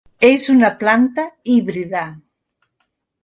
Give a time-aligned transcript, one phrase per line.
[0.27, 1.25] És una planta
[1.55, 2.03] híbrida.